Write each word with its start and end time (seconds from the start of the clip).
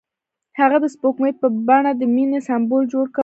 هغه 0.59 0.77
د 0.81 0.85
سپوږمۍ 0.95 1.31
په 1.41 1.47
بڼه 1.67 1.91
د 1.95 2.03
مینې 2.15 2.39
سمبول 2.47 2.83
جوړ 2.93 3.05
کړ. 3.15 3.19